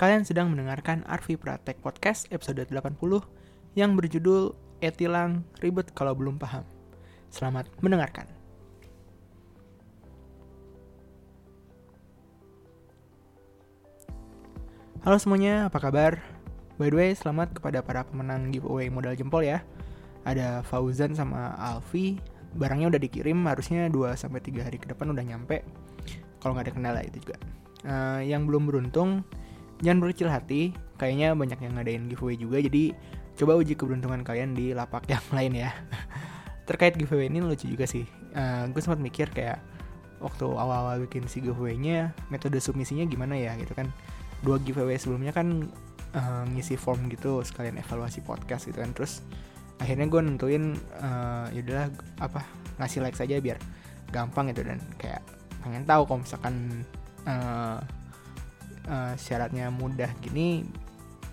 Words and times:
Kalian 0.00 0.24
sedang 0.24 0.48
mendengarkan 0.48 1.04
Arvi 1.04 1.36
Pratek 1.36 1.84
Podcast 1.84 2.24
episode 2.32 2.64
80 2.72 2.96
yang 3.76 4.00
berjudul 4.00 4.56
Etilang 4.80 5.44
Ribet 5.60 5.92
Kalau 5.92 6.16
Belum 6.16 6.40
Paham. 6.40 6.64
Selamat 7.28 7.68
mendengarkan. 7.84 8.24
Halo 15.04 15.20
semuanya, 15.20 15.68
apa 15.68 15.76
kabar? 15.76 16.16
By 16.80 16.88
the 16.88 16.96
way, 16.96 17.12
selamat 17.12 17.60
kepada 17.60 17.84
para 17.84 18.00
pemenang 18.08 18.48
giveaway 18.56 18.88
modal 18.88 19.12
jempol 19.12 19.44
ya. 19.44 19.60
Ada 20.24 20.64
Fauzan 20.64 21.12
sama 21.12 21.52
Alfi. 21.60 22.16
Barangnya 22.56 22.88
udah 22.88 23.00
dikirim, 23.04 23.36
harusnya 23.44 23.84
2-3 23.92 24.64
hari 24.64 24.80
ke 24.80 24.88
depan 24.88 25.12
udah 25.12 25.28
nyampe. 25.28 25.60
Kalau 26.40 26.56
nggak 26.56 26.72
ada 26.72 26.72
kendala 26.72 27.00
itu 27.04 27.20
juga. 27.20 27.36
Uh, 27.84 28.24
yang 28.24 28.48
belum 28.48 28.64
beruntung, 28.64 29.28
jangan 29.80 29.98
berkecil 30.00 30.28
hati. 30.30 30.72
Kayaknya 31.00 31.32
banyak 31.32 31.58
yang 31.64 31.72
ngadain 31.80 32.04
giveaway 32.12 32.36
juga, 32.36 32.60
jadi 32.60 32.92
coba 33.40 33.56
uji 33.56 33.72
keberuntungan 33.72 34.20
kalian 34.20 34.52
di 34.52 34.76
lapak 34.76 35.08
yang 35.08 35.24
lain 35.36 35.68
ya. 35.68 35.70
Terkait 36.68 36.94
giveaway 36.94 37.32
ini 37.32 37.40
lucu 37.40 37.66
juga 37.66 37.88
sih. 37.88 38.04
Uh, 38.36 38.68
gue 38.70 38.80
sempat 38.84 39.00
mikir 39.00 39.32
kayak 39.32 39.58
waktu 40.20 40.44
awal-awal 40.44 41.00
bikin 41.08 41.24
si 41.26 41.40
giveaway-nya, 41.40 42.12
metode 42.28 42.60
submisinya 42.60 43.08
gimana 43.08 43.34
ya 43.34 43.56
gitu 43.56 43.72
kan. 43.72 43.88
Dua 44.44 44.60
giveaway 44.60 45.00
sebelumnya 45.00 45.32
kan 45.32 45.66
uh, 46.14 46.44
ngisi 46.52 46.76
form 46.76 47.08
gitu 47.08 47.40
sekalian 47.40 47.80
evaluasi 47.80 48.20
podcast 48.22 48.68
gitu 48.68 48.78
kan. 48.84 48.92
Terus 48.92 49.24
akhirnya 49.80 50.06
gue 50.06 50.20
nentuin 50.20 50.76
uh, 51.00 51.48
yaudahlah 51.56 51.88
apa 52.20 52.44
ngasih 52.76 53.00
like 53.00 53.16
saja 53.16 53.40
biar 53.40 53.56
gampang 54.12 54.52
gitu 54.52 54.60
dan 54.60 54.76
kayak 55.00 55.24
pengen 55.64 55.84
tahu 55.88 56.04
kalau 56.04 56.20
misalkan 56.20 56.84
uh, 57.24 57.80
uh, 58.90 59.14
syaratnya 59.14 59.70
mudah 59.70 60.10
gini 60.18 60.66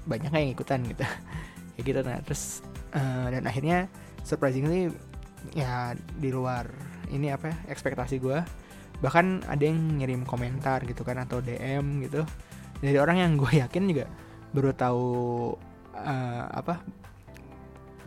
banyak 0.06 0.30
yang 0.32 0.54
ikutan 0.54 0.86
gitu. 0.86 1.04
Ya 1.78 1.86
gitu. 1.86 2.02
Nah 2.02 2.18
terus 2.26 2.66
uh, 2.98 3.30
dan 3.30 3.46
akhirnya 3.46 3.86
surprisingly 4.26 4.90
ya 5.54 5.94
di 6.18 6.34
luar 6.34 6.74
ini 7.14 7.30
apa 7.30 7.54
ya, 7.54 7.56
ekspektasi 7.70 8.18
gue 8.18 8.42
bahkan 8.98 9.46
ada 9.46 9.62
yang 9.62 10.02
ngirim 10.02 10.26
komentar 10.26 10.82
gitu 10.90 11.06
kan 11.06 11.22
atau 11.22 11.38
DM 11.38 12.02
gitu. 12.02 12.26
Dari 12.82 12.98
orang 12.98 13.22
yang 13.22 13.32
gue 13.38 13.52
yakin 13.62 13.94
juga 13.94 14.10
baru 14.58 14.74
tahu 14.74 15.08
uh, 15.94 16.44
apa 16.50 16.82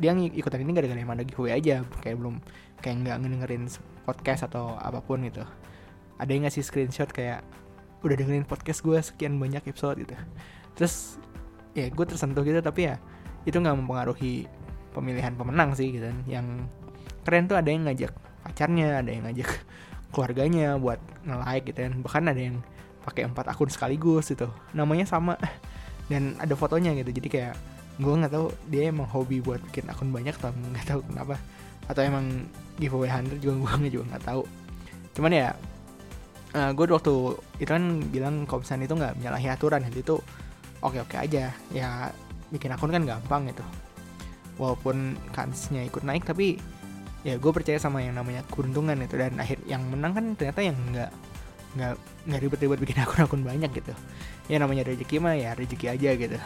dia 0.00 0.16
ikutan 0.16 0.64
ini 0.64 0.72
gara-gara 0.72 0.98
yang 0.98 1.12
ada 1.12 1.22
giveaway 1.22 1.60
aja 1.60 1.84
kayak 2.00 2.16
belum 2.16 2.40
kayak 2.80 2.96
nggak 3.04 3.16
ngedengerin 3.20 3.64
podcast 4.02 4.50
atau 4.50 4.74
apa 4.82 4.98
pun 4.98 5.22
gitu. 5.22 5.46
Ada 6.18 6.30
yang 6.34 6.48
ngasih 6.48 6.64
screenshot 6.66 7.06
kayak 7.12 7.46
udah 8.00 8.16
dengerin 8.16 8.48
podcast 8.48 8.80
gue 8.80 8.98
sekian 9.00 9.36
banyak 9.36 9.64
episode 9.68 10.00
gitu. 10.00 10.16
Terus 10.76 11.20
ya 11.76 11.86
gue 11.86 12.04
tersentuh 12.04 12.42
gitu 12.42 12.58
tapi 12.64 12.90
ya 12.90 12.96
itu 13.46 13.56
nggak 13.56 13.76
mempengaruhi 13.78 14.50
pemilihan 14.92 15.36
pemenang 15.36 15.76
sih 15.76 15.92
gitu 15.92 16.08
kan. 16.08 16.18
Yang 16.24 16.46
keren 17.24 17.44
tuh 17.46 17.56
ada 17.60 17.68
yang 17.68 17.84
ngajak 17.86 18.12
pacarnya 18.40 19.04
ada 19.04 19.10
yang 19.12 19.24
ngajak 19.28 19.48
keluarganya 20.12 20.76
buat 20.80 21.00
nge-like 21.24 21.64
gitu 21.72 21.80
kan. 21.86 21.92
Bahkan 22.00 22.22
ada 22.32 22.40
yang 22.40 22.56
pakai 23.04 23.28
empat 23.28 23.46
akun 23.52 23.70
sekaligus 23.70 24.32
gitu. 24.32 24.48
Namanya 24.72 25.06
sama. 25.08 25.36
Dan 26.10 26.34
ada 26.42 26.52
fotonya 26.58 26.96
gitu. 26.98 27.14
Jadi 27.14 27.28
kayak 27.30 27.54
gue 28.00 28.14
nggak 28.16 28.32
tahu 28.32 28.48
dia 28.72 28.88
emang 28.88 29.06
hobi 29.06 29.44
buat 29.44 29.60
bikin 29.70 29.86
akun 29.92 30.08
banyak 30.10 30.34
atau 30.34 30.50
nggak 30.50 30.86
tahu 30.88 31.00
kenapa. 31.06 31.36
Atau 31.86 32.02
emang 32.02 32.48
giveaway 32.80 33.12
hunter 33.12 33.36
juga 33.38 33.54
gue 33.78 33.92
juga 33.92 34.04
nggak 34.16 34.24
tahu. 34.24 34.42
Cuman 35.14 35.32
ya 35.36 35.54
uh, 36.54 36.58
eh, 36.58 36.70
gue 36.74 36.84
waktu 36.90 37.14
itu 37.62 37.70
kan 37.70 37.84
bilang 38.08 38.44
misalnya 38.46 38.86
itu 38.86 38.96
nggak 38.96 39.14
menyalahi 39.20 39.46
aturan 39.50 39.80
jadi 39.86 40.00
itu 40.00 40.16
oke 40.80 40.98
oke 41.02 41.16
aja 41.16 41.54
ya 41.70 41.88
bikin 42.50 42.74
akun 42.74 42.90
kan 42.90 43.06
gampang 43.06 43.50
gitu 43.50 43.64
walaupun 44.58 45.16
kansnya 45.32 45.86
ikut 45.86 46.04
naik 46.04 46.26
tapi 46.26 46.60
ya 47.24 47.36
gue 47.36 47.52
percaya 47.52 47.76
sama 47.76 48.00
yang 48.00 48.16
namanya 48.16 48.40
keuntungan 48.48 48.96
itu 49.00 49.16
dan 49.16 49.36
akhir 49.36 49.60
yang 49.68 49.84
menang 49.88 50.12
kan 50.16 50.24
ternyata 50.34 50.60
yang 50.64 50.76
nggak 50.90 51.10
nggak 51.76 51.94
nggak 52.26 52.40
ribet-ribet 52.42 52.78
bikin 52.80 52.98
akun-akun 53.04 53.44
banyak 53.44 53.70
gitu 53.70 53.92
ya 54.50 54.56
namanya 54.58 54.88
rezeki 54.88 55.22
mah 55.22 55.36
ya 55.36 55.54
rezeki 55.54 55.86
aja 55.92 56.10
gitu 56.16 56.40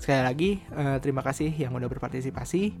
Sekali 0.00 0.22
lagi, 0.24 0.50
uh, 0.72 0.96
terima 0.96 1.20
kasih 1.20 1.52
yang 1.52 1.76
udah 1.76 1.84
berpartisipasi. 1.92 2.72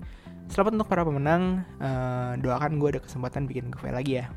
Selamat 0.48 0.72
untuk 0.80 0.88
para 0.88 1.04
pemenang. 1.04 1.68
Uh, 1.76 2.32
doakan 2.40 2.80
gue 2.80 2.96
ada 2.96 3.00
kesempatan 3.04 3.44
bikin 3.44 3.68
giveaway 3.68 3.92
lagi 3.92 4.12
ya. 4.24 4.32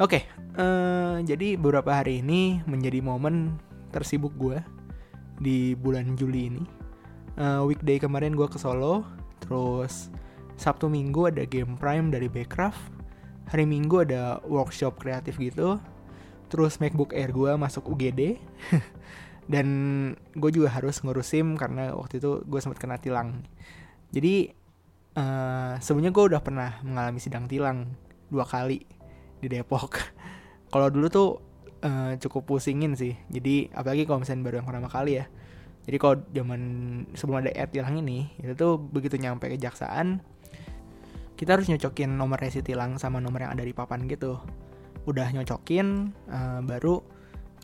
Oke, 0.00 0.16
okay, 0.16 0.22
uh, 0.56 1.20
eh, 1.20 1.28
jadi 1.28 1.60
beberapa 1.60 1.92
hari 1.92 2.24
ini 2.24 2.64
menjadi 2.64 3.04
momen 3.04 3.60
tersibuk 3.92 4.32
gue 4.40 4.56
di 5.36 5.76
bulan 5.76 6.16
Juli 6.16 6.48
ini. 6.48 6.64
Uh, 7.36 7.68
weekday 7.68 8.00
kemarin 8.00 8.32
gue 8.32 8.48
ke 8.48 8.56
Solo, 8.56 9.04
terus 9.44 10.08
Sabtu 10.56 10.88
Minggu 10.88 11.28
ada 11.28 11.44
game 11.44 11.76
Prime 11.76 12.08
dari 12.08 12.32
Backcraft. 12.32 12.80
Hari 13.52 13.68
Minggu 13.68 14.08
ada 14.08 14.40
workshop 14.48 14.96
kreatif 14.96 15.36
gitu. 15.36 15.76
Terus 16.48 16.80
MacBook 16.80 17.12
Air 17.12 17.36
gue 17.36 17.52
masuk 17.60 17.92
UGD. 17.92 18.40
dan 19.52 19.68
gue 20.32 20.50
juga 20.54 20.72
harus 20.80 20.96
ngurus 21.04 21.28
SIM 21.28 21.60
karena 21.60 21.92
waktu 21.92 22.24
itu 22.24 22.40
gue 22.46 22.60
sempat 22.62 22.78
kena 22.78 23.02
tilang 23.02 23.42
jadi 24.14 24.54
uh, 25.18 25.74
sebenarnya 25.82 26.14
gue 26.14 26.24
udah 26.30 26.40
pernah 26.40 26.78
mengalami 26.86 27.18
sidang 27.18 27.50
tilang 27.50 27.90
dua 28.30 28.46
kali 28.46 28.99
di 29.40 29.48
Depok. 29.48 29.96
Kalau 30.72 30.86
dulu 30.92 31.06
tuh 31.10 31.28
uh, 31.82 32.12
cukup 32.20 32.46
pusingin 32.46 32.94
sih. 32.94 33.16
Jadi 33.32 33.72
apalagi 33.74 34.06
kalau 34.06 34.22
misalnya 34.22 34.46
baru 34.46 34.56
yang 34.62 34.68
pertama 34.68 34.88
kali 34.92 35.18
ya. 35.18 35.26
Jadi 35.88 35.96
kalau 35.98 36.14
zaman 36.30 36.60
sebelum 37.16 37.42
ada 37.42 37.50
ad 37.56 37.72
tilang 37.72 37.98
ini 37.98 38.30
itu 38.38 38.52
tuh 38.54 38.78
begitu 38.78 39.16
nyampe 39.16 39.48
kejaksaan 39.48 40.22
kita 41.34 41.56
harus 41.56 41.72
nyocokin 41.72 42.20
nomor 42.20 42.36
resi 42.36 42.60
tilang 42.60 43.00
sama 43.00 43.16
nomor 43.16 43.48
yang 43.48 43.56
ada 43.56 43.64
di 43.64 43.72
papan 43.72 44.04
gitu. 44.06 44.38
Udah 45.08 45.32
nyocokin 45.32 46.12
uh, 46.28 46.60
baru 46.62 47.00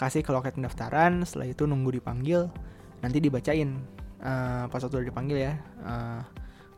kasih 0.01 0.25
ke 0.25 0.33
loket 0.33 0.57
pendaftaran 0.57 1.23
setelah 1.29 1.53
itu 1.53 1.69
nunggu 1.69 2.01
dipanggil 2.01 2.49
nanti 3.05 3.21
dibacain. 3.21 3.85
Uh, 4.17 4.65
pas 4.73 4.81
waktu 4.81 5.05
udah 5.05 5.09
dipanggil 5.13 5.37
ya 5.37 5.61
uh, 5.85 6.25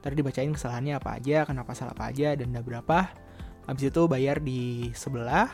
ntar 0.03 0.11
dibacain 0.15 0.51
kesalahannya 0.51 0.99
apa 0.99 1.23
aja 1.23 1.47
kenapa 1.47 1.71
salah 1.71 1.95
apa 1.95 2.11
aja 2.11 2.35
denda 2.35 2.63
berapa 2.67 3.15
habis 3.69 3.93
itu 3.93 4.03
bayar 4.09 4.41
di 4.41 4.91
sebelah 4.97 5.53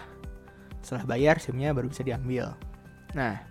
setelah 0.81 1.05
bayar 1.05 1.43
simnya 1.43 1.75
baru 1.75 1.91
bisa 1.91 2.07
diambil 2.07 2.55
nah 3.13 3.43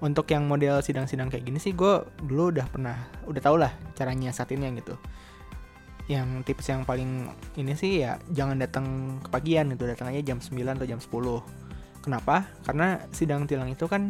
untuk 0.00 0.24
yang 0.32 0.48
model 0.48 0.80
sidang-sidang 0.80 1.28
kayak 1.28 1.44
gini 1.44 1.58
sih 1.60 1.76
gue 1.76 2.06
dulu 2.24 2.54
udah 2.54 2.66
pernah 2.70 2.96
udah 3.28 3.42
tau 3.42 3.58
lah 3.60 3.74
caranya 3.98 4.32
satinnya 4.32 4.72
gitu 4.78 4.94
yang 6.08 6.42
tips 6.42 6.72
yang 6.72 6.82
paling 6.88 7.28
ini 7.58 7.76
sih 7.76 8.02
ya 8.02 8.16
jangan 8.32 8.56
datang 8.56 9.18
kepagian 9.26 9.68
gitu 9.74 9.84
datang 9.84 10.10
aja 10.10 10.32
jam 10.32 10.38
9 10.40 10.56
atau 10.80 10.88
jam 10.88 10.98
10 10.98 11.60
Kenapa? 12.00 12.48
Karena 12.64 12.96
sidang 13.12 13.44
tilang 13.44 13.68
itu 13.68 13.84
kan 13.84 14.08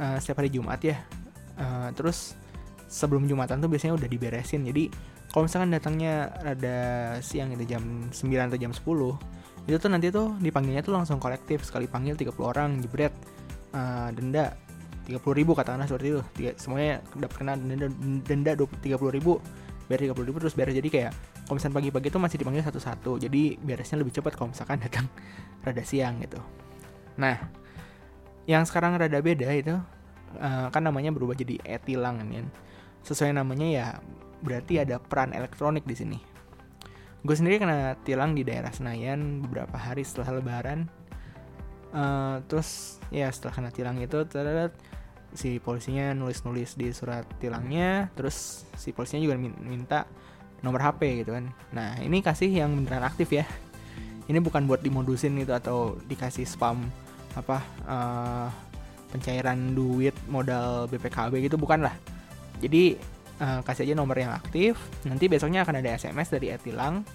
uh, 0.00 0.16
setiap 0.16 0.40
hari 0.40 0.50
Jumat 0.52 0.80
ya. 0.80 0.96
Uh, 1.60 1.92
terus 1.92 2.36
sebelum 2.88 3.28
Jumatan 3.28 3.60
tuh 3.60 3.68
biasanya 3.68 3.94
udah 4.00 4.08
diberesin. 4.08 4.64
Jadi 4.64 4.88
kalau 5.32 5.48
misalkan 5.48 5.72
datangnya 5.72 6.28
rada 6.44 6.76
siang 7.24 7.50
itu 7.56 7.64
jam 7.64 7.82
9 8.12 8.52
atau 8.52 8.58
jam 8.60 8.72
10, 8.72 9.66
itu 9.66 9.76
tuh 9.80 9.90
nanti 9.90 10.12
tuh 10.12 10.36
dipanggilnya 10.38 10.84
tuh 10.84 10.92
langsung 10.92 11.16
kolektif. 11.16 11.64
Sekali 11.64 11.88
panggil 11.88 12.14
30 12.14 12.36
orang, 12.44 12.78
jebret, 12.84 13.16
uh, 13.72 14.12
denda 14.12 14.52
30 15.08 15.18
ribu 15.32 15.56
katakanlah 15.56 15.88
seperti 15.88 16.06
itu. 16.12 16.22
Tiga, 16.36 16.52
semuanya 16.60 17.00
dapat 17.16 17.36
kena 17.40 17.56
denda, 17.56 17.88
denda 18.28 18.52
30 18.54 19.08
ribu 19.08 19.40
bayar 19.90 20.14
30 20.14 20.24
ribu 20.24 20.38
terus 20.40 20.54
beres 20.54 20.72
jadi 20.78 20.88
kayak 20.88 21.12
kalau 21.44 21.58
misalkan 21.58 21.76
pagi-pagi 21.82 22.08
tuh 22.08 22.22
masih 22.22 22.38
dipanggil 22.38 22.64
satu-satu 22.64 23.18
jadi 23.18 23.60
beresnya 23.60 23.98
lebih 24.00 24.14
cepat 24.14 24.38
kalau 24.38 24.54
misalkan 24.54 24.78
datang 24.78 25.10
rada 25.66 25.82
siang 25.84 26.22
gitu 26.22 26.38
Nah, 27.16 27.36
yang 28.48 28.64
sekarang 28.64 28.96
rada 28.96 29.18
beda 29.20 29.48
itu 29.52 29.76
uh, 30.40 30.66
kan 30.72 30.82
namanya 30.82 31.12
berubah 31.12 31.36
jadi 31.36 31.60
e-tilang 31.64 32.20
kan. 32.22 32.48
Sesuai 33.02 33.34
namanya 33.34 33.66
ya 33.68 33.86
berarti 34.42 34.82
ada 34.82 34.98
peran 34.98 35.32
elektronik 35.32 35.86
di 35.86 35.94
sini. 35.96 36.18
Gue 37.22 37.38
sendiri 37.38 37.62
kena 37.62 37.94
tilang 38.02 38.34
di 38.34 38.42
daerah 38.42 38.74
Senayan 38.74 39.46
beberapa 39.46 39.78
hari 39.78 40.02
setelah 40.02 40.42
Lebaran. 40.42 40.90
Uh, 41.92 42.40
terus 42.48 42.98
ya 43.12 43.30
setelah 43.30 43.62
kena 43.62 43.70
tilang 43.70 43.96
itu 44.00 44.24
terlihat 44.26 44.72
si 45.32 45.60
polisinya 45.60 46.12
nulis-nulis 46.12 46.74
di 46.74 46.90
surat 46.90 47.24
tilangnya, 47.38 48.10
terus 48.18 48.66
si 48.74 48.90
polisinya 48.90 49.22
juga 49.22 49.38
minta 49.38 50.04
nomor 50.66 50.82
HP 50.82 51.22
gitu 51.22 51.38
kan. 51.38 51.46
Nah 51.70 51.96
ini 52.02 52.20
kasih 52.20 52.50
yang 52.50 52.74
beneran 52.74 53.06
aktif 53.06 53.30
ya. 53.30 53.46
Ini 54.26 54.38
bukan 54.42 54.66
buat 54.66 54.82
dimodusin 54.82 55.38
itu 55.38 55.54
atau 55.54 55.98
dikasih 56.10 56.46
spam 56.46 56.82
apa 57.36 57.58
uh, 57.88 58.48
pencairan 59.12 59.76
duit 59.76 60.16
modal 60.28 60.88
BPKB 60.88 61.48
gitu 61.48 61.56
bukan 61.60 61.84
lah 61.84 61.94
jadi 62.60 62.96
uh, 63.40 63.60
kasih 63.64 63.88
aja 63.88 63.94
nomor 63.96 64.18
yang 64.18 64.34
aktif. 64.34 64.76
Nanti 65.08 65.30
besoknya 65.30 65.64
akan 65.64 65.80
ada 65.80 65.96
SMS 65.96 66.28
dari 66.28 66.52
Etilang 66.52 67.06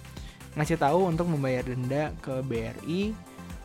ngasih 0.58 0.80
tahu 0.80 1.06
untuk 1.06 1.30
membayar 1.30 1.62
denda 1.62 2.10
ke 2.18 2.42
BRI 2.42 3.14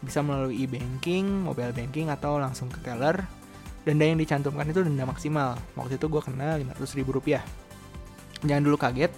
bisa 0.03 0.19
melalui 0.19 0.67
e-banking, 0.67 1.47
mobile 1.47 1.71
banking 1.71 2.11
atau 2.11 2.38
langsung 2.38 2.67
ke 2.67 2.77
teller. 2.83 3.23
Denda 3.88 4.03
yang 4.03 4.19
dicantumkan 4.19 4.67
itu 4.67 4.83
denda 4.83 5.07
maksimal. 5.07 5.55
Waktu 5.79 5.95
itu 5.95 6.05
gue 6.11 6.21
kena 6.21 6.59
500 6.59 6.97
ribu 7.00 7.15
rupiah. 7.15 7.44
Jangan 8.44 8.63
dulu 8.63 8.75
kaget. 8.75 9.11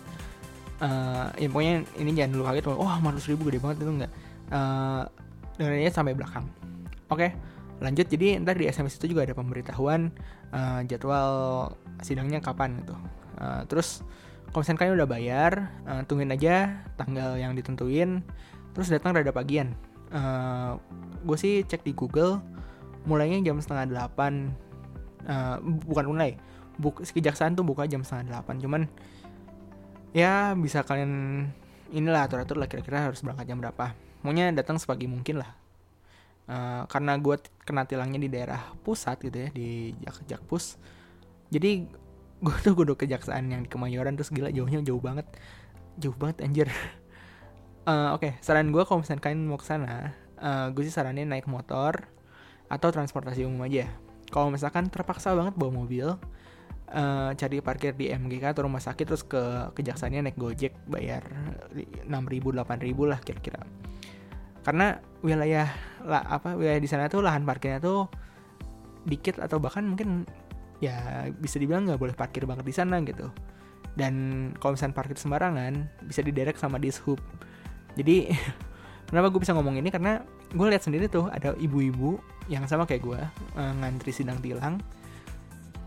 Uh, 0.75 1.31
ya 1.39 1.47
pokoknya 1.49 1.75
ini 1.97 2.11
jangan 2.13 2.31
dulu 2.37 2.43
kaget. 2.45 2.63
Oh, 2.69 2.85
500 2.85 3.31
ribu 3.33 3.41
gede 3.49 3.59
banget 3.61 3.77
itu 3.81 3.91
enggak. 3.91 4.11
Uh, 4.53 5.03
dendanya 5.57 5.91
sampai 5.93 6.13
belakang. 6.13 6.45
Oke 7.09 7.29
okay, 7.29 7.29
lanjut. 7.81 8.05
Jadi 8.09 8.41
ntar 8.41 8.57
di 8.57 8.69
SMS 8.69 8.97
itu 9.01 9.13
juga 9.13 9.25
ada 9.25 9.33
pemberitahuan 9.33 10.13
uh, 10.53 10.81
jadwal 10.85 11.29
sidangnya 12.01 12.41
kapan 12.41 12.81
gitu 12.85 12.95
uh, 13.39 13.63
terus 13.67 14.01
misalnya 14.55 14.79
kalian 14.79 14.95
udah 15.03 15.09
bayar 15.09 15.51
uh, 15.83 16.01
tungguin 16.07 16.31
aja 16.31 16.79
tanggal 16.95 17.35
yang 17.35 17.51
ditentuin 17.59 18.23
terus 18.71 18.87
datang 18.87 19.15
rada 19.15 19.31
pagian. 19.35 19.75
Uh, 20.13 20.79
gue 21.27 21.37
sih 21.39 21.53
cek 21.67 21.83
di 21.83 21.91
Google 21.91 22.39
mulainya 23.03 23.41
jam 23.43 23.59
setengah 23.59 23.91
delapan. 23.91 24.55
Uh, 25.25 25.57
bukan 25.89 26.05
mulai 26.05 26.37
buk 26.77 27.01
kejaksaan 27.01 27.57
tuh 27.57 27.65
buka 27.65 27.89
jam 27.89 28.05
setengah 28.05 28.35
delapan 28.35 28.55
cuman 28.61 28.81
ya 30.13 30.53
bisa 30.53 30.85
kalian 30.85 31.47
inilah 31.89 32.29
atur 32.29 32.43
atur 32.43 32.61
lah 32.61 32.69
kira-kira 32.69 33.09
harus 33.09 33.19
berangkat 33.25 33.51
jam 33.51 33.59
berapa. 33.59 33.95
Maunya 34.23 34.49
datang 34.53 34.79
sepagi 34.81 35.05
mungkin 35.05 35.43
lah. 35.43 35.51
Uh, 36.45 36.85
karena 36.85 37.17
gue 37.17 37.41
kena 37.65 37.89
tilangnya 37.89 38.21
di 38.21 38.29
daerah 38.29 38.61
pusat 38.85 39.17
gitu 39.21 39.37
ya 39.37 39.49
di 39.49 39.97
Jak 40.05 40.23
Jakpus. 40.29 40.77
Jadi 41.49 41.85
gue 42.45 42.55
tuh 42.61 42.73
gue 42.77 42.85
kejaksaan 42.93 43.49
yang 43.49 43.65
di 43.65 43.69
Kemayoran 43.69 44.13
terus 44.13 44.29
gila 44.29 44.53
jauhnya 44.53 44.85
jauh 44.85 45.01
banget 45.01 45.25
jauh 45.97 46.13
banget 46.13 46.45
anjir 46.45 46.67
uh, 47.89 48.11
oke 48.15 48.21
okay, 48.21 48.31
saran 48.45 48.69
gue 48.69 48.83
kalau 48.85 49.01
misalnya 49.01 49.21
kalian 49.25 49.49
mau 49.49 49.57
ke 49.57 49.65
sana 49.65 50.13
uh, 50.39 50.67
gue 50.71 50.83
sih 50.85 50.93
saranin 50.93 51.27
naik 51.27 51.47
motor 51.47 52.15
atau 52.69 52.89
transportasi 52.89 53.45
umum 53.45 53.65
aja. 53.65 53.85
Kalau 54.33 54.49
misalkan 54.49 54.89
terpaksa 54.89 55.37
banget 55.37 55.53
bawa 55.53 55.85
mobil, 55.85 56.17
uh, 56.91 57.29
cari 57.37 57.61
parkir 57.61 57.93
di 57.93 58.09
MGK 58.09 58.57
atau 58.57 58.65
rumah 58.65 58.81
sakit 58.81 59.05
terus 59.05 59.23
ke 59.23 59.71
kejaksaannya 59.77 60.31
naik 60.31 60.37
Gojek 60.37 60.73
bayar 60.89 61.23
6.000 61.73 62.09
8.000 62.09 63.11
lah 63.11 63.19
kira-kira. 63.21 63.61
Karena 64.65 64.97
wilayah 65.21 65.69
lah 66.01 66.25
apa 66.25 66.57
wilayah 66.57 66.81
di 66.81 66.89
sana 66.89 67.05
tuh 67.05 67.21
lahan 67.21 67.45
parkirnya 67.45 67.77
tuh 67.77 68.09
dikit 69.05 69.37
atau 69.37 69.61
bahkan 69.61 69.85
mungkin 69.85 70.25
ya 70.83 71.27
bisa 71.31 71.59
dibilang 71.59 71.87
nggak 71.87 71.99
boleh 72.01 72.15
parkir 72.15 72.43
banget 72.47 72.65
di 72.67 72.75
sana 72.75 72.99
gitu. 73.03 73.31
Dan 73.95 74.13
kalau 74.59 74.75
misalnya 74.75 74.95
parkir 74.95 75.15
sembarangan 75.15 76.03
bisa 76.03 76.19
diderek 76.19 76.59
sama 76.59 76.79
dishub. 76.81 77.19
Jadi 77.95 78.27
kenapa 79.09 79.31
gue 79.31 79.39
bisa 79.39 79.55
ngomong 79.55 79.79
ini 79.79 79.89
karena 79.93 80.19
gue 80.51 80.67
lihat 80.67 80.83
sendiri 80.83 81.07
tuh 81.07 81.29
ada 81.31 81.53
ibu-ibu 81.57 82.19
yang 82.51 82.69
sama 82.69 82.85
kayak 82.85 83.01
gue 83.01 83.21
uh, 83.57 83.73
ngantri 83.81 84.13
sidang 84.13 84.37
tilang 84.41 84.77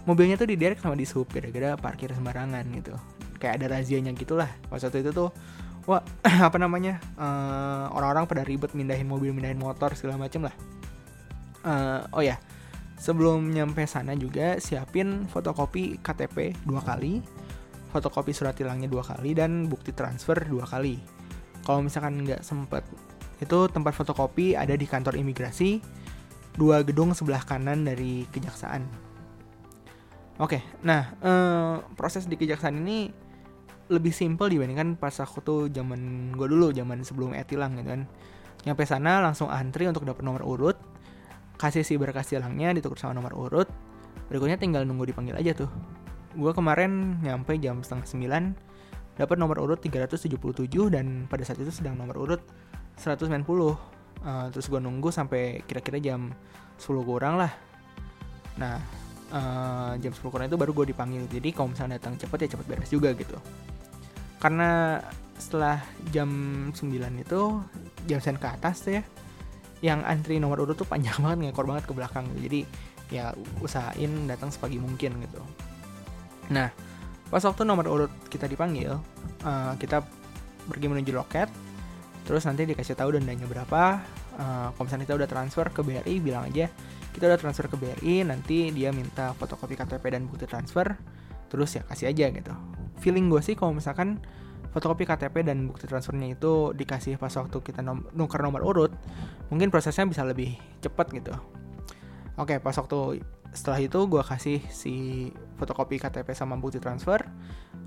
mobilnya 0.09 0.41
tuh 0.41 0.49
diderek 0.49 0.81
sama 0.81 0.97
di 0.97 1.05
sub 1.05 1.29
gara-gara 1.29 1.77
parkir 1.77 2.11
sembarangan 2.11 2.65
gitu 2.75 2.97
kayak 3.39 3.63
ada 3.63 3.79
razianya 3.79 4.17
gitulah 4.17 4.51
pas 4.67 4.83
waktu 4.83 5.05
itu 5.05 5.13
tuh 5.13 5.31
wah 5.85 6.03
apa 6.49 6.57
namanya 6.57 6.99
uh, 7.21 7.93
orang-orang 7.93 8.25
pada 8.25 8.43
ribet 8.43 8.73
mindahin 8.73 9.07
mobil 9.07 9.31
mindahin 9.31 9.61
motor 9.61 9.95
segala 9.95 10.19
macem 10.19 10.49
lah 10.49 10.55
uh, 11.63 12.09
oh 12.17 12.25
ya 12.25 12.41
sebelum 12.99 13.55
nyampe 13.55 13.87
sana 13.87 14.19
juga 14.19 14.59
siapin 14.59 15.25
fotokopi 15.31 16.03
KTP 16.03 16.55
dua 16.67 16.83
kali 16.83 17.23
fotokopi 17.95 18.37
surat 18.37 18.53
tilangnya 18.53 18.91
dua 18.91 19.07
kali 19.07 19.33
dan 19.33 19.71
bukti 19.71 19.95
transfer 19.95 20.37
dua 20.45 20.67
kali 20.69 21.01
kalau 21.65 21.87
misalkan 21.87 22.21
nggak 22.27 22.45
sempet 22.45 22.85
itu 23.39 23.59
tempat 23.71 23.95
fotokopi 23.95 24.59
ada 24.59 24.75
di 24.75 24.85
kantor 24.85 25.15
imigrasi 25.15 25.79
dua 26.59 26.83
gedung 26.83 27.15
sebelah 27.15 27.47
kanan 27.47 27.87
dari 27.87 28.27
kejaksaan. 28.35 28.83
Oke, 30.43 30.63
nah 30.83 31.15
eh, 31.23 31.75
proses 31.95 32.27
di 32.27 32.35
kejaksaan 32.35 32.83
ini 32.83 33.11
lebih 33.89 34.13
simpel 34.13 34.53
dibandingkan 34.53 34.99
pas 34.99 35.15
aku 35.23 35.39
tuh 35.41 35.61
zaman 35.71 36.31
gue 36.35 36.47
dulu, 36.51 36.75
zaman 36.75 37.03
sebelum 37.07 37.33
etilang 37.35 37.79
gitu 37.79 37.95
kan. 37.95 38.03
Nyampe 38.67 38.83
sana 38.85 39.23
langsung 39.23 39.49
antri 39.49 39.87
untuk 39.87 40.03
dapat 40.03 40.23
nomor 40.27 40.43
urut, 40.43 40.77
kasih 41.59 41.83
si 41.83 41.99
berkas 41.99 42.31
tilangnya 42.31 42.71
ditukar 42.71 42.97
sama 42.97 43.19
nomor 43.19 43.35
urut, 43.35 43.69
berikutnya 44.31 44.57
tinggal 44.57 44.87
nunggu 44.87 45.11
dipanggil 45.11 45.35
aja 45.35 45.67
tuh. 45.67 45.71
Gue 46.39 46.55
kemarin 46.55 47.19
nyampe 47.19 47.59
jam 47.59 47.83
setengah 47.83 48.07
sembilan, 48.07 48.43
dapat 49.19 49.37
nomor 49.37 49.59
urut 49.59 49.83
377 49.83 50.71
dan 50.95 51.27
pada 51.27 51.43
saat 51.43 51.59
itu 51.59 51.75
sedang 51.75 51.99
nomor 51.99 52.23
urut 52.23 52.43
190 52.95 53.43
uh, 54.23 54.47
terus 54.55 54.67
gue 54.71 54.81
nunggu 54.81 55.11
sampai 55.11 55.63
kira-kira 55.67 55.99
jam 55.99 56.31
10 56.79 56.87
kurang 57.03 57.43
lah. 57.43 57.51
Nah 58.59 58.79
uh, 59.35 59.93
jam 59.99 60.15
10 60.15 60.23
kurang 60.31 60.47
itu 60.47 60.55
baru 60.55 60.71
gue 60.71 60.95
dipanggil. 60.95 61.27
Jadi 61.27 61.51
kalau 61.51 61.75
misalnya 61.75 61.99
datang 61.99 62.15
cepet 62.15 62.47
ya 62.47 62.49
cepet 62.55 62.67
beres 62.71 62.91
juga 62.91 63.11
gitu. 63.19 63.35
Karena 64.39 65.03
setelah 65.39 65.83
jam 66.15 66.31
9 66.71 66.79
itu 67.19 67.41
jam 68.07 68.19
sen 68.19 68.39
ke 68.39 68.49
atas 68.51 68.87
ya 68.87 69.03
yang 69.85 70.03
antri 70.03 70.43
nomor 70.43 70.63
urut 70.63 70.75
tuh 70.75 70.89
panjang 70.89 71.15
banget 71.25 71.51
ngekor 71.51 71.67
banget 71.67 71.85
ke 71.87 71.93
belakang. 71.95 72.27
Jadi 72.39 72.61
ya 73.09 73.33
usahain 73.65 74.29
datang 74.29 74.53
sepagi 74.53 74.77
mungkin 74.77 75.21
gitu. 75.25 75.41
Nah 76.53 76.69
pas 77.29 77.45
waktu 77.45 77.63
nomor 77.69 77.85
urut 77.89 78.13
kita 78.33 78.49
dipanggil 78.49 78.97
uh, 79.45 79.73
kita 79.77 80.01
pergi 80.69 80.87
menuju 80.89 81.13
loket 81.13 81.49
terus 82.25 82.45
nanti 82.49 82.65
dikasih 82.65 82.97
tahu 82.97 83.21
dendanya 83.21 83.45
berapa 83.45 84.01
uh, 84.41 84.73
kalau 84.73 84.85
misalnya 84.85 85.05
kita 85.05 85.17
udah 85.17 85.29
transfer 85.29 85.67
ke 85.69 85.81
BRI 85.85 86.25
bilang 86.25 86.49
aja 86.49 86.73
kita 87.13 87.29
udah 87.29 87.39
transfer 87.41 87.69
ke 87.69 87.77
BRI 87.77 88.25
nanti 88.25 88.73
dia 88.73 88.93
minta 88.97 89.37
fotokopi 89.37 89.77
KTP 89.77 90.05
dan 90.09 90.25
bukti 90.25 90.49
transfer 90.49 90.97
terus 91.49 91.73
ya 91.73 91.83
kasih 91.89 92.13
aja 92.13 92.29
gitu. 92.29 92.53
Feeling 93.01 93.33
gue 93.33 93.41
sih 93.41 93.57
kalau 93.57 93.73
misalkan 93.73 94.21
fotokopi 94.79 95.03
KTP 95.11 95.43
dan 95.43 95.67
bukti 95.67 95.91
transfernya 95.91 96.39
itu 96.39 96.71
dikasih 96.71 97.19
pas 97.19 97.35
waktu 97.35 97.59
kita 97.59 97.83
nom 97.83 98.07
nuker 98.15 98.39
nomor 98.39 98.63
urut 98.63 98.95
mungkin 99.51 99.75
prosesnya 99.75 100.07
bisa 100.07 100.23
lebih 100.23 100.55
cepat 100.79 101.11
gitu. 101.11 101.35
Oke 102.39 102.63
pas 102.63 102.79
waktu 102.79 103.27
setelah 103.51 103.83
itu 103.83 103.99
gue 104.07 104.23
kasih 104.23 104.63
si 104.71 104.95
fotokopi 105.59 105.99
KTP 105.99 106.31
sama 106.31 106.55
bukti 106.55 106.79
transfer 106.79 107.27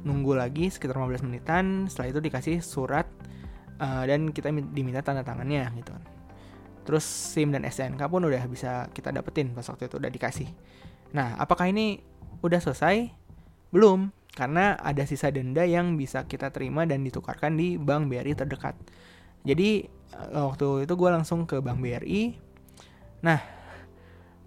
nunggu 0.03 0.35
lagi 0.35 0.67
sekitar 0.67 0.99
15 0.99 1.23
menitan 1.31 1.87
setelah 1.87 2.11
itu 2.11 2.19
dikasih 2.19 2.59
surat 2.59 3.07
uh, 3.79 4.03
dan 4.03 4.35
kita 4.35 4.51
diminta 4.51 4.99
tanda 4.99 5.23
tangannya 5.23 5.71
gitu. 5.79 5.95
Terus 6.81 7.05
SIM 7.05 7.55
dan 7.55 7.63
STNK 7.63 8.03
pun 8.11 8.27
udah 8.27 8.43
bisa 8.51 8.91
kita 8.91 9.15
dapetin 9.15 9.55
pas 9.55 9.63
waktu 9.63 9.87
itu 9.87 9.95
udah 9.95 10.11
dikasih. 10.11 10.49
Nah 11.15 11.39
apakah 11.39 11.71
ini 11.71 12.03
udah 12.41 12.57
selesai 12.57 13.13
belum 13.71 14.11
karena 14.31 14.79
ada 14.79 15.03
sisa 15.03 15.27
denda 15.27 15.67
yang 15.67 15.99
bisa 15.99 16.23
kita 16.23 16.55
terima 16.55 16.87
dan 16.87 17.03
ditukarkan 17.03 17.59
di 17.59 17.75
bank 17.75 18.07
BRI 18.07 18.31
terdekat. 18.31 18.79
Jadi 19.43 19.87
uh, 20.15 20.51
waktu 20.51 20.87
itu 20.87 20.93
gue 20.95 21.09
langsung 21.11 21.43
ke 21.49 21.59
bank 21.59 21.79
BRI 21.81 22.51
nah 23.21 23.37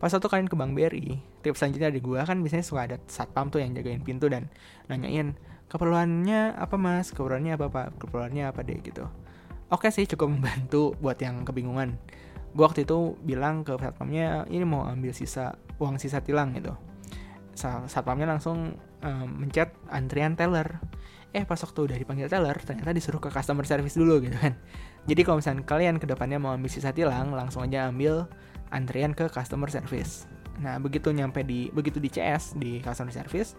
pas 0.03 0.11
waktu 0.11 0.27
kalian 0.27 0.51
ke 0.51 0.57
bank 0.59 0.75
BRI 0.75 1.23
tips 1.47 1.63
selanjutnya 1.63 1.95
di 1.95 2.03
gue 2.03 2.19
kan 2.19 2.43
biasanya 2.43 2.67
suka 2.67 2.81
ada 2.91 2.97
satpam 3.07 3.49
tuh 3.49 3.63
yang 3.63 3.71
jagain 3.77 4.03
pintu 4.03 4.27
dan 4.27 4.51
nanyain 4.91 5.39
keperluannya 5.69 6.55
apa 6.55 6.77
mas? 6.79 7.11
Keperluannya 7.11 7.59
apa 7.59 7.67
pak? 7.71 7.87
Keperluannya 7.99 8.45
apa 8.47 8.61
deh 8.63 8.79
gitu. 8.83 9.05
Oke 9.73 9.91
sih 9.91 10.07
cukup 10.07 10.31
membantu 10.31 10.95
buat 11.03 11.19
yang 11.19 11.43
kebingungan. 11.43 11.99
Gue 12.55 12.65
waktu 12.65 12.87
itu 12.87 13.19
bilang 13.27 13.67
ke 13.67 13.75
satpamnya 13.75 14.47
ini 14.47 14.63
mau 14.63 14.87
ambil 14.87 15.11
sisa 15.11 15.59
uang 15.83 15.99
sisa 15.99 16.23
tilang 16.23 16.55
gitu. 16.55 16.75
Satpamnya 17.91 18.31
langsung 18.31 18.79
um, 19.05 19.29
mencet 19.45 19.71
antrian 19.93 20.35
teller. 20.35 20.81
Eh 21.35 21.45
pas 21.45 21.61
waktu 21.61 21.93
udah 21.93 21.97
dipanggil 21.99 22.31
teller 22.31 22.57
ternyata 22.63 22.95
disuruh 22.95 23.21
ke 23.21 23.29
customer 23.29 23.69
service 23.69 23.95
dulu 24.01 24.25
gitu 24.25 24.35
kan. 24.41 24.57
Jadi 25.05 25.21
kalau 25.23 25.39
misalnya 25.39 25.63
kalian 25.69 26.01
ke 26.01 26.09
depannya 26.09 26.41
mau 26.41 26.57
ambil 26.57 26.73
sisa 26.73 26.91
tilang 26.91 27.37
langsung 27.37 27.67
aja 27.69 27.93
ambil 27.93 28.25
antrian 28.73 29.13
ke 29.13 29.29
customer 29.29 29.69
service. 29.69 30.25
Nah 30.63 30.81
begitu 30.81 31.13
nyampe 31.13 31.45
di 31.45 31.69
begitu 31.75 32.01
di 32.01 32.09
CS 32.09 32.57
di 32.57 32.81
customer 32.81 33.13
service 33.13 33.59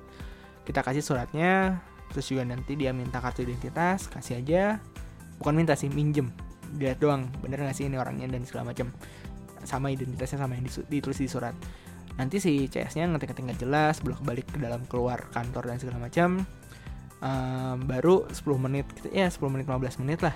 kita 0.65 0.81
kasih 0.81 1.05
suratnya 1.05 1.77
terus 2.09 2.25
juga 2.25 2.41
nanti 2.47 2.73
dia 2.73 2.95
minta 2.95 3.21
kartu 3.21 3.45
identitas 3.45 4.09
kasih 4.09 4.41
aja. 4.41 4.81
Bukan 5.37 5.53
minta 5.53 5.75
sih 5.75 5.91
minjem. 5.91 6.31
Lihat 6.79 7.03
doang 7.03 7.27
bener 7.43 7.61
gak 7.61 7.75
sih 7.75 7.85
ini 7.85 7.99
orangnya 7.99 8.31
dan 8.31 8.47
segala 8.47 8.71
macam. 8.71 8.89
Sama 9.67 9.91
identitasnya 9.91 10.39
sama 10.39 10.55
yang 10.55 10.65
ditulis 10.87 11.19
di 11.19 11.27
surat 11.27 11.53
nanti 12.15 12.39
si 12.39 12.67
CS-nya 12.72 13.12
ngetik-ngetik 13.12 13.43
nggak 13.43 13.60
jelas 13.60 14.00
bolak 14.00 14.24
balik 14.24 14.48
ke 14.48 14.57
dalam 14.60 14.84
keluar 14.88 15.27
kantor 15.36 15.67
dan 15.67 15.77
segala 15.79 16.00
macam 16.07 16.43
um, 17.19 17.77
baru 17.84 18.27
10 18.31 18.65
menit 18.65 18.88
gitu, 18.95 19.07
ya 19.12 19.27
10 19.27 19.39
menit 19.51 19.65
15 19.67 20.01
menit 20.03 20.19
lah 20.24 20.36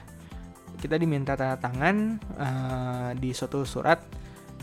kita 0.79 0.95
diminta 0.95 1.35
tanda 1.35 1.59
tangan 1.59 2.19
uh, 2.39 3.11
di 3.15 3.31
suatu 3.31 3.63
surat 3.63 3.99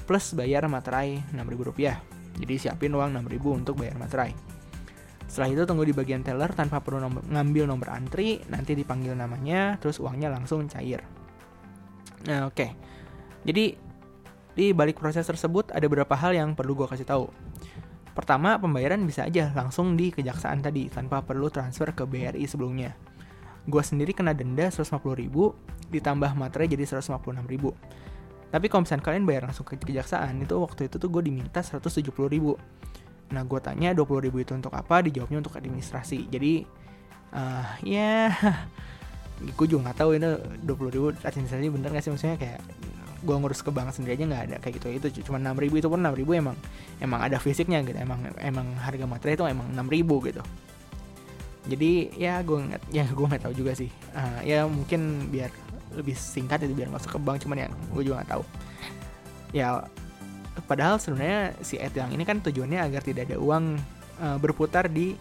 plus 0.04 0.37
bayar 0.37 0.68
materai 0.68 1.20
6000 1.32 1.68
rupiah 1.68 1.96
jadi 2.37 2.68
siapin 2.68 2.92
uang 2.92 3.16
6000 3.16 3.61
untuk 3.64 3.80
bayar 3.80 3.96
materai 3.96 4.56
setelah 5.26 5.50
itu 5.50 5.62
tunggu 5.66 5.85
di 5.85 5.94
bagian 5.94 6.23
teller 6.23 6.54
tanpa 6.54 6.78
perlu 6.78 7.02
nomor, 7.02 7.26
ngambil 7.26 7.66
nomor 7.66 7.88
antri, 7.92 8.38
nanti 8.46 8.78
dipanggil 8.78 9.12
namanya, 9.18 9.75
terus 9.82 9.99
uangnya 9.99 10.30
langsung 10.30 10.70
cair. 10.70 11.02
Nah, 12.30 12.46
oke. 12.46 12.54
Okay. 12.54 12.70
Jadi 13.42 13.85
di 14.56 14.72
balik 14.72 14.96
proses 14.96 15.28
tersebut 15.28 15.68
ada 15.70 15.84
beberapa 15.84 16.16
hal 16.16 16.32
yang 16.32 16.56
perlu 16.56 16.72
gue 16.72 16.88
kasih 16.88 17.04
tahu. 17.04 17.28
Pertama, 18.16 18.56
pembayaran 18.56 19.04
bisa 19.04 19.28
aja 19.28 19.52
langsung 19.52 19.92
di 19.92 20.08
kejaksaan 20.08 20.64
tadi 20.64 20.88
tanpa 20.88 21.20
perlu 21.20 21.52
transfer 21.52 21.92
ke 21.92 22.08
BRI 22.08 22.48
sebelumnya. 22.48 22.96
Gue 23.68 23.84
sendiri 23.84 24.16
kena 24.16 24.32
denda 24.32 24.72
150 24.72 24.96
ribu, 25.12 25.52
ditambah 25.92 26.32
materai 26.32 26.72
jadi 26.72 26.88
156 26.88 27.44
ribu. 27.44 27.76
Tapi 28.48 28.72
kalau 28.72 28.88
misalnya 28.88 29.04
kalian 29.04 29.28
bayar 29.28 29.42
langsung 29.52 29.68
ke 29.68 29.76
kejaksaan, 29.76 30.40
itu 30.40 30.56
waktu 30.56 30.88
itu 30.88 30.96
tuh 30.96 31.12
gue 31.12 31.28
diminta 31.28 31.60
170 31.60 32.08
ribu. 32.32 32.56
Nah, 33.36 33.44
gue 33.44 33.60
tanya 33.60 33.92
20 33.92 34.25
ribu 34.25 34.40
itu 34.40 34.56
untuk 34.56 34.72
apa? 34.72 35.04
Dijawabnya 35.04 35.44
untuk 35.44 35.52
administrasi. 35.52 36.32
Jadi, 36.32 36.64
uh, 37.36 37.68
ya, 37.84 38.32
yeah, 38.32 38.56
gue 39.44 39.66
juga 39.68 39.92
nggak 39.92 39.98
tahu 40.00 40.16
ini 40.16 40.28
20 40.64 40.94
ribu 40.96 41.06
administrasi 41.20 41.68
bener 41.68 41.92
gak 41.92 42.00
sih? 42.00 42.12
Maksudnya 42.16 42.40
kayak 42.40 42.60
gue 43.26 43.37
ngurus 43.37 43.61
ke 43.66 43.75
bank 43.75 43.90
sendiri 43.90 44.14
aja 44.14 44.25
nggak 44.30 44.42
ada 44.47 44.56
kayak 44.62 44.75
gitu. 44.78 44.88
Itu 44.95 45.06
cuma 45.26 45.42
enam 45.42 45.59
ribu 45.59 45.83
itu 45.83 45.90
pun 45.90 45.99
enam 45.99 46.14
ribu 46.14 46.38
emang 46.38 46.54
emang 47.02 47.21
ada 47.26 47.42
fisiknya 47.42 47.83
gitu. 47.83 47.99
Emang 47.99 48.23
emang 48.38 48.71
harga 48.78 49.04
materai 49.04 49.35
itu 49.35 49.45
emang 49.45 49.66
enam 49.75 49.90
ribu 49.90 50.23
gitu. 50.23 50.40
Jadi 51.66 52.14
ya 52.14 52.38
gue 52.47 52.59
nggak 52.62 52.83
ya 52.95 53.04
gue 53.11 53.26
nggak 53.26 53.42
tahu 53.42 53.54
juga 53.59 53.75
sih. 53.75 53.90
Uh, 54.14 54.40
ya 54.47 54.62
mungkin 54.71 55.26
biar 55.35 55.50
lebih 55.99 56.14
singkat 56.14 56.62
itu 56.62 56.78
biar 56.78 56.87
usah 56.95 57.11
ke 57.11 57.18
bank 57.18 57.42
cuman 57.42 57.66
ya 57.66 57.68
gue 57.68 58.02
juga 58.06 58.23
nggak 58.23 58.30
tahu. 58.30 58.42
Ya 59.50 59.83
padahal 60.71 61.02
sebenarnya 61.02 61.59
si 61.61 61.76
etilang 61.76 62.14
ini 62.14 62.23
kan 62.23 62.38
tujuannya 62.40 62.80
agar 62.80 63.02
tidak 63.02 63.28
ada 63.28 63.37
uang 63.42 63.76
uh, 64.23 64.38
berputar 64.38 64.87
di 64.87 65.18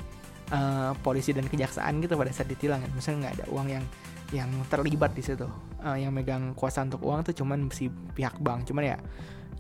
uh, 0.54 0.94
polisi 1.02 1.34
dan 1.34 1.50
kejaksaan 1.50 2.00
gitu 2.06 2.14
pada 2.14 2.30
saat 2.30 2.46
ditilang 2.46 2.80
kan. 2.86 2.94
Misalnya 2.94 3.18
nggak 3.26 3.36
ada 3.42 3.46
uang 3.50 3.68
yang 3.68 3.86
yang 4.34 4.50
terlibat 4.72 5.14
di 5.14 5.22
situ 5.22 5.46
uh, 5.86 5.98
yang 5.98 6.10
megang 6.10 6.58
kuasa 6.58 6.82
untuk 6.82 7.06
uang 7.06 7.22
tuh 7.30 7.36
cuman 7.38 7.70
si 7.70 7.88
pihak 7.90 8.42
bank. 8.42 8.66
Cuman 8.66 8.84
ya 8.84 8.98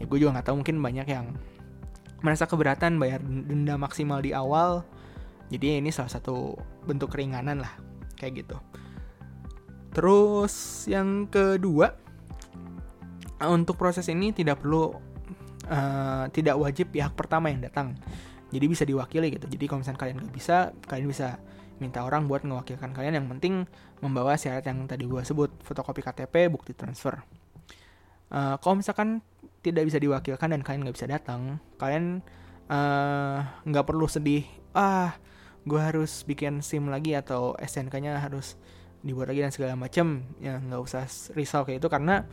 ya 0.02 0.04
gue 0.10 0.18
juga 0.18 0.36
nggak 0.36 0.46
tahu 0.50 0.56
mungkin 0.66 0.82
banyak 0.82 1.08
yang 1.08 1.38
merasa 2.26 2.50
keberatan 2.50 2.98
bayar 2.98 3.22
denda 3.22 3.78
maksimal 3.78 4.20
di 4.20 4.34
awal. 4.34 4.82
Jadi 5.54 5.78
ini 5.78 5.94
salah 5.94 6.10
satu 6.10 6.58
bentuk 6.90 7.14
keringanan 7.14 7.62
lah 7.62 7.74
kayak 8.18 8.46
gitu. 8.46 8.58
Terus 9.94 10.86
yang 10.90 11.30
kedua 11.30 11.94
untuk 13.46 13.78
proses 13.78 14.10
ini 14.10 14.34
tidak 14.34 14.66
perlu 14.66 14.98
uh, 15.70 16.26
tidak 16.34 16.58
wajib 16.58 16.90
pihak 16.90 17.14
pertama 17.14 17.54
yang 17.54 17.62
datang. 17.62 17.94
Jadi 18.50 18.66
bisa 18.66 18.84
diwakili 18.88 19.38
gitu. 19.38 19.46
Jadi 19.46 19.64
kalau 19.70 19.86
misalnya 19.86 20.02
kalian 20.02 20.18
nggak 20.26 20.36
bisa 20.36 20.58
kalian 20.90 21.08
bisa 21.14 21.38
minta 21.80 22.04
orang 22.04 22.28
buat 22.30 22.44
mewakilkan 22.44 22.96
kalian. 22.96 23.20
Yang 23.20 23.28
penting 23.38 23.54
membawa 24.00 24.36
syarat 24.40 24.66
yang 24.68 24.88
tadi 24.88 25.08
gue 25.08 25.22
sebut 25.24 25.52
fotokopi 25.64 26.04
KTP 26.04 26.52
bukti 26.52 26.72
transfer. 26.76 27.20
Uh, 28.32 28.58
kalau 28.60 28.82
misalkan 28.82 29.22
tidak 29.66 29.90
bisa 29.90 29.98
diwakilkan 29.98 30.54
dan 30.54 30.62
kalian 30.62 30.86
nggak 30.86 30.98
bisa 30.98 31.10
datang 31.10 31.58
kalian 31.82 32.22
eh, 32.70 33.38
nggak 33.66 33.86
uh, 33.86 33.88
perlu 33.90 34.06
sedih 34.06 34.46
ah 34.78 35.18
gue 35.66 35.82
harus 35.82 36.22
bikin 36.22 36.62
sim 36.62 36.86
lagi 36.86 37.18
atau 37.18 37.58
SNK-nya 37.58 38.22
harus 38.22 38.62
dibuat 39.02 39.34
lagi 39.34 39.42
dan 39.42 39.50
segala 39.50 39.74
macam 39.74 40.22
ya 40.38 40.62
nggak 40.62 40.82
usah 40.82 41.10
risau 41.34 41.66
kayak 41.66 41.82
itu 41.82 41.90
karena 41.90 42.30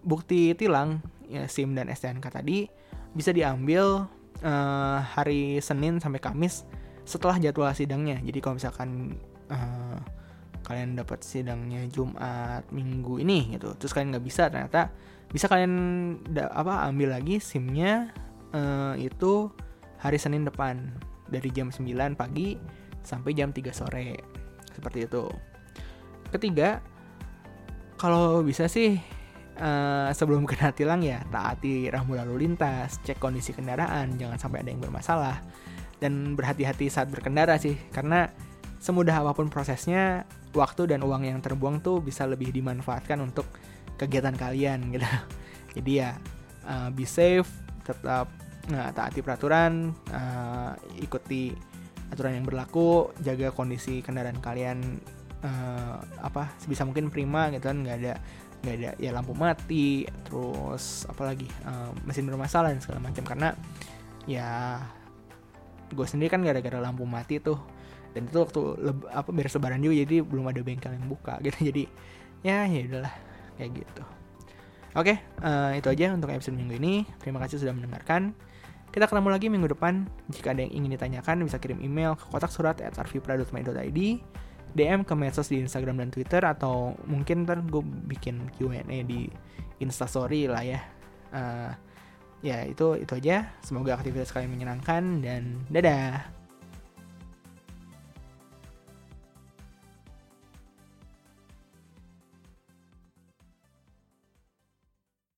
bukti 0.00 0.56
tilang 0.56 1.04
ya 1.28 1.44
SIM 1.44 1.76
dan 1.76 1.92
STNK 1.92 2.24
tadi 2.32 2.64
bisa 3.12 3.36
diambil 3.36 4.08
uh, 4.40 4.98
hari 5.04 5.60
Senin 5.60 6.00
sampai 6.00 6.24
Kamis 6.24 6.64
setelah 7.10 7.42
jadwal 7.42 7.74
sidangnya. 7.74 8.22
Jadi 8.22 8.38
kalau 8.38 8.54
misalkan 8.62 9.18
uh, 9.50 9.98
kalian 10.62 10.94
dapat 10.94 11.26
sidangnya 11.26 11.90
Jumat 11.90 12.62
Minggu 12.70 13.18
ini 13.18 13.58
gitu, 13.58 13.74
terus 13.74 13.90
kalian 13.90 14.14
nggak 14.14 14.24
bisa 14.24 14.46
ternyata 14.46 14.94
bisa 15.30 15.50
kalian 15.50 15.74
apa 16.54 16.86
ambil 16.90 17.18
lagi 17.18 17.42
SIM-nya 17.42 18.14
uh, 18.54 18.94
itu 18.94 19.50
hari 19.98 20.18
Senin 20.22 20.46
depan 20.46 20.94
dari 21.30 21.50
jam 21.50 21.74
9 21.74 21.86
pagi 22.14 22.54
sampai 23.02 23.30
jam 23.34 23.50
3 23.50 23.70
sore. 23.74 24.18
Seperti 24.70 25.06
itu. 25.06 25.26
Ketiga, 26.30 26.78
kalau 27.98 28.42
bisa 28.46 28.70
sih 28.70 28.98
uh, 29.58 30.10
sebelum 30.10 30.46
kena 30.50 30.74
tilang 30.74 31.02
ya 31.02 31.22
taati 31.30 31.90
rambu 31.90 32.14
lalu 32.18 32.46
lintas, 32.46 32.98
cek 33.02 33.18
kondisi 33.22 33.54
kendaraan, 33.54 34.18
jangan 34.18 34.38
sampai 34.38 34.62
ada 34.62 34.70
yang 34.70 34.82
bermasalah 34.82 35.38
dan 36.00 36.34
berhati-hati 36.34 36.88
saat 36.88 37.12
berkendara 37.12 37.60
sih. 37.60 37.76
Karena 37.92 38.26
semudah 38.80 39.20
apa 39.20 39.36
pun 39.36 39.52
prosesnya 39.52 40.24
waktu 40.56 40.90
dan 40.90 41.04
uang 41.04 41.28
yang 41.28 41.38
terbuang 41.38 41.84
tuh 41.84 42.02
bisa 42.02 42.26
lebih 42.26 42.50
dimanfaatkan 42.50 43.20
untuk 43.20 43.46
kegiatan 44.00 44.34
kalian 44.34 44.90
gitu. 44.96 45.04
Jadi 45.76 45.92
ya 46.00 46.16
uh, 46.66 46.88
be 46.90 47.04
safe 47.04 47.46
tetap 47.84 48.32
nah, 48.72 48.90
taati 48.90 49.20
peraturan 49.20 49.94
uh, 50.10 50.72
ikuti 50.98 51.52
aturan 52.10 52.34
yang 52.34 52.46
berlaku 52.48 53.14
jaga 53.22 53.54
kondisi 53.54 54.02
kendaraan 54.02 54.42
kalian 54.42 54.98
uh, 55.46 56.02
apa 56.24 56.50
sebisa 56.58 56.82
mungkin 56.82 57.12
prima 57.12 57.52
gitu 57.54 57.70
kan. 57.70 57.84
Nggak 57.84 57.96
ada 58.02 58.14
nggak 58.60 58.76
ada 58.76 58.90
ya 59.00 59.10
lampu 59.14 59.32
mati 59.32 60.04
terus 60.26 61.08
apalagi 61.08 61.46
uh, 61.68 61.94
mesin 62.08 62.26
bermasalah 62.26 62.72
dan 62.74 62.82
segala 62.82 63.04
macam. 63.04 63.22
Karena 63.22 63.54
ya 64.26 64.80
gue 65.92 66.06
sendiri 66.06 66.30
kan 66.30 66.40
gara-gara 66.42 66.78
lampu 66.78 67.04
mati 67.04 67.42
tuh. 67.42 67.58
Dan 68.10 68.26
itu 68.26 68.42
waktu 68.42 68.60
leb, 68.82 68.98
apa 69.06 69.30
beres 69.30 69.54
lebaran 69.54 69.78
juga 69.78 69.94
jadi 70.02 70.16
belum 70.26 70.50
ada 70.50 70.60
bengkel 70.66 70.98
yang 70.98 71.06
buka 71.06 71.38
gitu. 71.46 71.58
Jadi 71.70 71.84
ya 72.42 72.66
ya 72.66 72.80
udahlah 72.90 73.14
kayak 73.54 73.70
gitu. 73.84 74.02
Oke 74.98 75.14
uh, 75.46 75.70
itu 75.78 75.86
aja 75.86 76.10
untuk 76.10 76.34
episode 76.34 76.58
minggu 76.58 76.74
ini. 76.82 76.94
Terima 77.22 77.38
kasih 77.38 77.62
sudah 77.62 77.70
mendengarkan. 77.70 78.34
Kita 78.90 79.06
ketemu 79.06 79.30
lagi 79.30 79.46
minggu 79.46 79.70
depan. 79.70 80.10
Jika 80.26 80.50
ada 80.50 80.66
yang 80.66 80.82
ingin 80.82 80.98
ditanyakan 80.98 81.46
bisa 81.46 81.62
kirim 81.62 81.78
email 81.78 82.18
ke 82.18 82.26
kotak 82.26 82.50
surat 82.50 82.82
at 82.82 82.98
arvipra.my.id 82.98 84.00
DM 84.70 85.02
ke 85.02 85.14
medsos 85.18 85.50
di 85.50 85.62
Instagram 85.62 85.98
dan 86.02 86.10
Twitter 86.14 86.42
atau 86.42 86.94
mungkin 87.06 87.46
ntar 87.46 87.62
gue 87.62 87.82
bikin 87.82 88.50
Q&A 88.58 88.82
di 89.06 89.30
Instastory 89.78 90.50
lah 90.50 90.62
ya. 90.62 90.80
Uh, 91.30 91.70
ya 92.40 92.64
itu 92.64 92.96
itu 92.96 93.12
aja. 93.16 93.52
Semoga 93.64 93.96
aktivitas 93.96 94.32
kalian 94.32 94.52
menyenangkan 94.52 95.22
dan 95.24 95.64
dadah 95.68 96.39